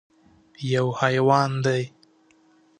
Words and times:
_يو 0.71 0.85
حيوان 0.99 1.49
دی. 1.65 1.81